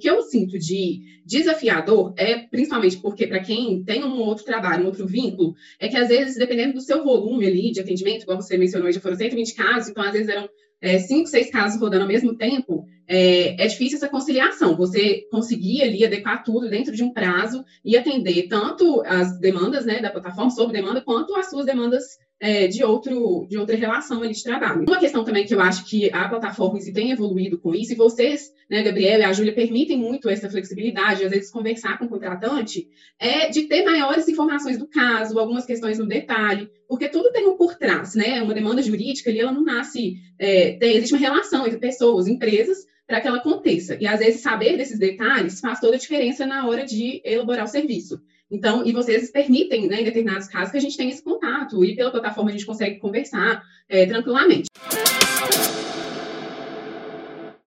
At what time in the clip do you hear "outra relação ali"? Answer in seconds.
23.58-24.32